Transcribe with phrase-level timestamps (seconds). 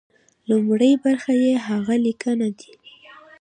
[0.49, 2.71] لومړۍ برخه يې هغه ليکنې دي.